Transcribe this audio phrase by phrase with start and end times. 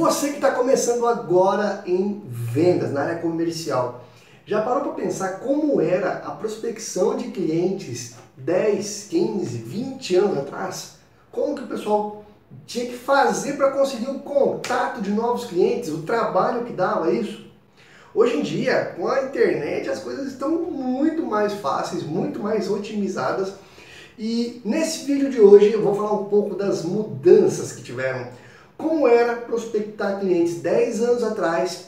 [0.00, 4.02] Você que está começando agora em vendas, na área comercial,
[4.46, 10.92] já parou para pensar como era a prospecção de clientes 10, 15, 20 anos atrás?
[11.30, 12.24] Como que o pessoal
[12.66, 17.44] tinha que fazer para conseguir o contato de novos clientes, o trabalho que dava isso?
[18.14, 23.52] Hoje em dia, com a internet, as coisas estão muito mais fáceis, muito mais otimizadas.
[24.18, 28.28] E nesse vídeo de hoje eu vou falar um pouco das mudanças que tiveram
[28.80, 31.86] como era prospectar clientes 10 anos atrás,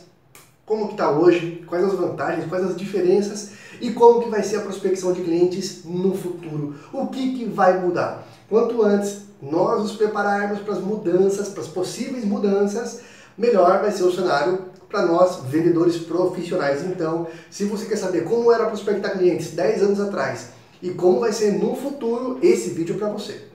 [0.65, 4.57] como que está hoje, quais as vantagens, quais as diferenças e como que vai ser
[4.57, 6.77] a prospecção de clientes no futuro.
[6.93, 8.27] O que, que vai mudar?
[8.49, 13.01] Quanto antes nós nos prepararmos para as mudanças, para as possíveis mudanças,
[13.37, 16.85] melhor vai ser o cenário para nós, vendedores profissionais.
[16.85, 20.51] Então, se você quer saber como era prospectar clientes 10 anos atrás
[20.83, 23.52] e como vai ser no futuro, esse vídeo é para você.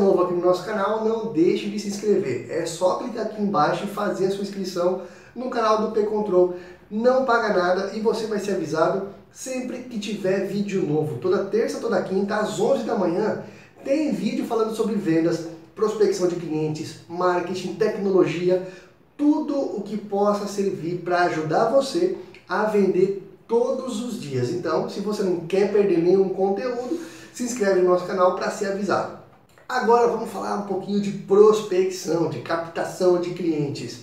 [0.00, 2.50] Novo aqui no nosso canal, não deixe de se inscrever.
[2.50, 5.02] É só clicar aqui embaixo e fazer a sua inscrição
[5.34, 6.56] no canal do P-Control.
[6.90, 11.18] Não paga nada e você vai ser avisado sempre que tiver vídeo novo.
[11.18, 13.44] Toda terça, toda quinta, às 11 da manhã,
[13.84, 18.66] tem vídeo falando sobre vendas, prospecção de clientes, marketing, tecnologia,
[19.16, 22.16] tudo o que possa servir para ajudar você
[22.48, 24.50] a vender todos os dias.
[24.50, 26.98] Então, se você não quer perder nenhum conteúdo,
[27.32, 29.19] se inscreve no nosso canal para ser avisado.
[29.70, 34.00] Agora vamos falar um pouquinho de prospecção, de captação de clientes.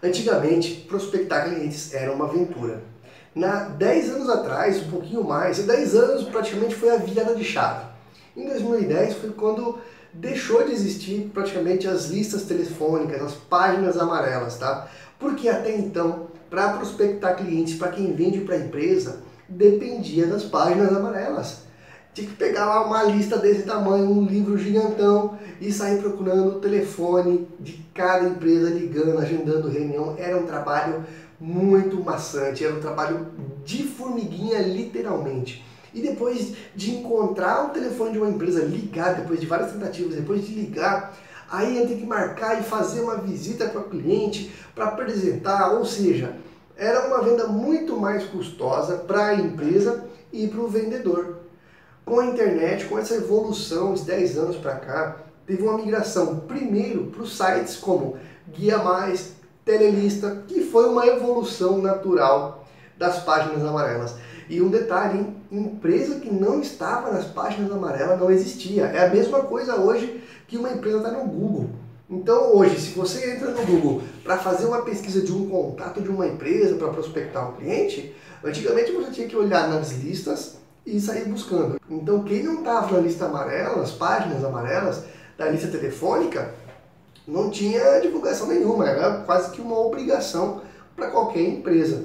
[0.00, 2.84] Antigamente, prospectar clientes era uma aventura.
[3.34, 7.84] Na 10 anos atrás, um pouquinho mais, 10 anos praticamente foi a virada de chave.
[8.36, 9.80] Em 2010 foi quando
[10.12, 14.88] deixou de existir praticamente as listas telefônicas, as páginas amarelas, tá?
[15.18, 20.94] Porque até então, para prospectar clientes, para quem vende para a empresa, dependia das páginas
[20.94, 21.71] amarelas.
[22.14, 26.60] Tinha que pegar lá uma lista desse tamanho, um livro gigantão e sair procurando o
[26.60, 30.14] telefone de cada empresa, ligando, agendando reunião.
[30.18, 31.06] Era um trabalho
[31.40, 33.28] muito maçante, era um trabalho
[33.64, 35.64] de formiguinha, literalmente.
[35.94, 40.46] E depois de encontrar o telefone de uma empresa, ligar, depois de várias tentativas, depois
[40.46, 41.16] de ligar,
[41.50, 45.84] aí ia ter que marcar e fazer uma visita para o cliente para apresentar, ou
[45.86, 46.36] seja,
[46.76, 51.51] era uma venda muito mais custosa para a empresa e para o vendedor.
[52.04, 57.06] Com a internet, com essa evolução de 10 anos para cá, teve uma migração primeiro
[57.06, 58.16] para os sites como
[58.48, 59.32] Guia Mais,
[59.64, 62.66] Telelista, que foi uma evolução natural
[62.98, 64.14] das páginas amarelas.
[64.48, 65.36] E um detalhe, hein?
[65.50, 68.86] empresa que não estava nas páginas amarelas não existia.
[68.86, 71.70] É a mesma coisa hoje que uma empresa está no Google.
[72.10, 76.08] Então hoje, se você entra no Google para fazer uma pesquisa de um contato de
[76.08, 78.14] uma empresa para prospectar um cliente,
[78.44, 81.80] antigamente você tinha que olhar nas listas e sair buscando.
[81.88, 85.04] Então, quem não estava na lista amarela, as páginas amarelas
[85.38, 86.54] da lista telefônica,
[87.26, 90.60] não tinha divulgação nenhuma, era quase que uma obrigação
[90.96, 92.04] para qualquer empresa.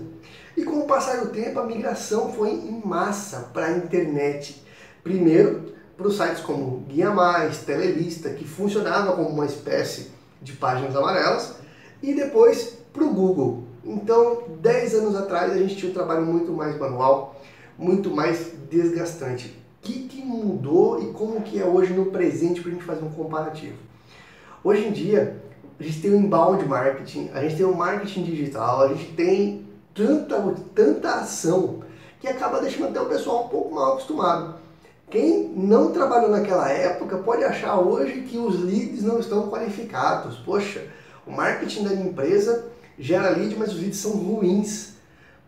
[0.55, 4.63] E com o passar do tempo, a migração foi em massa para a internet.
[5.03, 10.11] Primeiro, para os sites como Guia Mais, Telelista, que funcionava como uma espécie
[10.41, 11.55] de páginas amarelas,
[12.01, 13.63] e depois para o Google.
[13.83, 17.41] Então, 10 anos atrás, a gente tinha um trabalho muito mais manual,
[17.77, 19.47] muito mais desgastante.
[19.47, 23.05] O que, que mudou e como que é hoje no presente para a gente fazer
[23.05, 23.77] um comparativo?
[24.63, 25.41] Hoje em dia,
[25.79, 29.65] a gente tem o inbound marketing, a gente tem o marketing digital, a gente tem
[29.93, 31.83] tanta, tanta ação
[32.19, 34.55] que acaba deixando até o pessoal um pouco mal acostumado.
[35.09, 40.37] Quem não trabalhou naquela época pode achar hoje que os leads não estão qualificados.
[40.39, 40.85] Poxa,
[41.25, 42.65] o marketing da minha empresa
[42.99, 44.96] gera lead, mas os leads são ruins.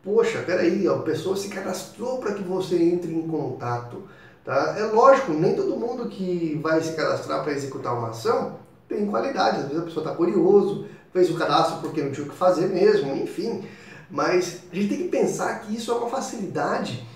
[0.03, 4.03] Poxa, peraí, a pessoa se cadastrou para que você entre em contato.
[4.45, 4.75] Tá?
[4.77, 8.57] É lógico, nem todo mundo que vai se cadastrar para executar uma ação
[8.89, 9.57] tem qualidade.
[9.57, 12.67] Às vezes a pessoa está curioso, fez o cadastro porque não tinha o que fazer
[12.67, 13.63] mesmo, enfim.
[14.09, 17.07] Mas a gente tem que pensar que isso é uma facilidade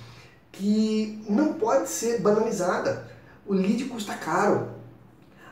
[0.51, 3.07] que não pode ser banalizada.
[3.45, 4.67] O lead custa caro.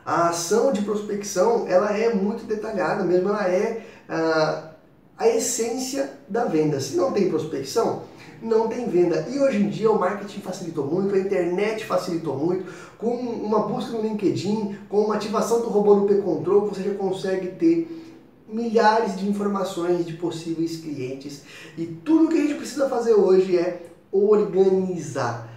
[0.06, 4.71] A ação de prospecção ela é muito detalhada, mesmo ela é ah,
[5.22, 6.80] a essência da venda.
[6.80, 8.02] Se não tem prospecção,
[8.42, 9.28] não tem venda.
[9.30, 12.66] E hoje em dia o marketing facilitou muito, a internet facilitou muito.
[12.98, 17.50] Com uma busca no LinkedIn, com uma ativação do robô no P-Control, você já consegue
[17.50, 17.88] ter
[18.50, 21.44] milhares de informações de possíveis clientes.
[21.78, 23.80] E tudo que a gente precisa fazer hoje é
[24.12, 25.48] organizar,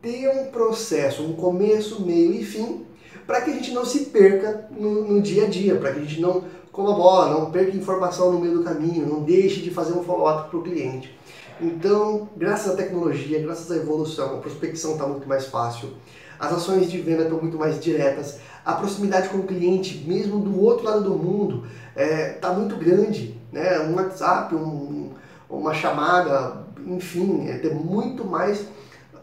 [0.00, 2.86] ter um processo, um começo, meio e fim,
[3.26, 6.02] para que a gente não se perca no, no dia a dia, para que a
[6.02, 10.02] gente não colabore, não perca informação no meio do caminho, não deixe de fazer um
[10.02, 11.18] follow-up para o cliente.
[11.60, 15.90] Então, graças à tecnologia, graças à evolução, a prospecção está muito mais fácil,
[16.38, 20.62] as ações de venda estão muito mais diretas, a proximidade com o cliente, mesmo do
[20.62, 21.66] outro lado do mundo,
[21.96, 23.34] está é, tá muito grande.
[23.52, 23.80] Né?
[23.80, 25.10] Um WhatsApp, um,
[25.48, 28.64] uma chamada, enfim, é muito mais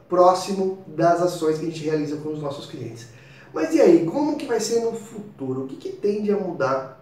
[0.10, 3.08] próximo das ações que a gente realiza com os nossos clientes.
[3.56, 5.64] Mas e aí, como que vai ser no futuro?
[5.64, 7.02] O que, que tende a mudar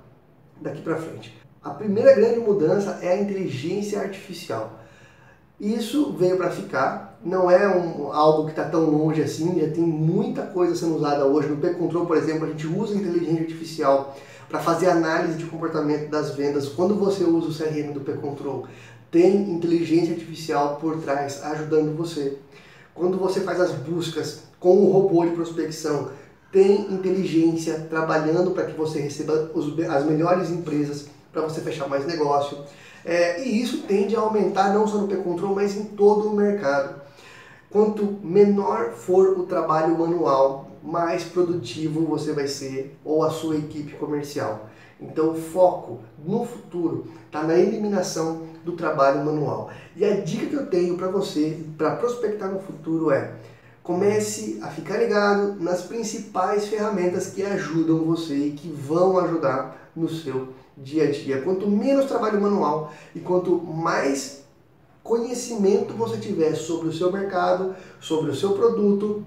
[0.62, 1.36] daqui para frente?
[1.64, 4.80] A primeira grande mudança é a inteligência artificial.
[5.60, 9.84] Isso veio para ficar, não é um, algo que está tão longe assim, já tem
[9.84, 11.48] muita coisa sendo usada hoje.
[11.48, 14.16] No P-Control, por exemplo, a gente usa inteligência artificial
[14.48, 16.70] para fazer análise de comportamento das vendas.
[16.70, 18.68] Quando você usa o CRM do P-Control,
[19.10, 22.38] tem inteligência artificial por trás ajudando você.
[22.94, 26.12] Quando você faz as buscas com o robô de prospecção,
[26.54, 32.06] tem inteligência trabalhando para que você receba os, as melhores empresas para você fechar mais
[32.06, 32.60] negócio.
[33.04, 37.02] É, e isso tende a aumentar não só no P-Control, mas em todo o mercado.
[37.72, 43.94] Quanto menor for o trabalho manual, mais produtivo você vai ser ou a sua equipe
[43.94, 44.70] comercial.
[45.02, 49.72] Então o foco no futuro está na eliminação do trabalho manual.
[49.96, 53.34] E a dica que eu tenho para você, para prospectar no futuro é
[53.84, 60.10] comece a ficar ligado nas principais ferramentas que ajudam você e que vão ajudar no
[60.10, 61.42] seu dia a dia.
[61.42, 64.44] Quanto menos trabalho manual e quanto mais
[65.04, 69.26] conhecimento você tiver sobre o seu mercado, sobre o seu produto,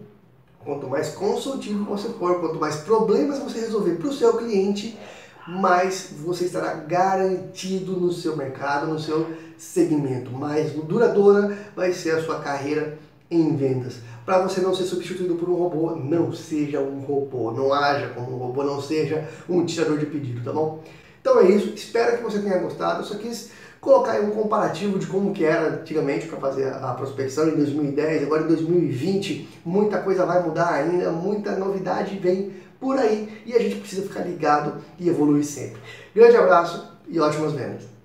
[0.64, 4.98] quanto mais consultivo você for, quanto mais problemas você resolver para o seu cliente,
[5.46, 9.26] mais você estará garantido no seu mercado, no seu
[9.58, 10.30] segmento.
[10.30, 12.98] Mais duradoura vai ser a sua carreira
[13.30, 13.98] em vendas.
[14.24, 18.32] Para você não ser substituído por um robô, não seja um robô, não haja como
[18.32, 20.82] um robô, não seja um tirador de pedido, tá bom?
[21.20, 23.00] Então é isso, espero que você tenha gostado.
[23.00, 23.50] Eu só quis
[23.80, 28.24] colocar aí um comparativo de como que era antigamente para fazer a prospecção em 2010,
[28.24, 33.58] agora em 2020, muita coisa vai mudar ainda, muita novidade vem por aí e a
[33.58, 35.80] gente precisa ficar ligado e evoluir sempre.
[36.14, 37.95] Grande abraço e ótimas vendas!